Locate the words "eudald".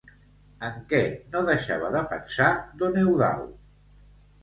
3.07-3.65